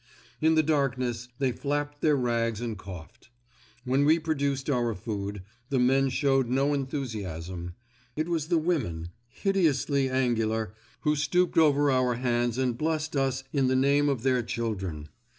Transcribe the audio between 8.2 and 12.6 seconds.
was the women, hideously angular, who stooped over our hands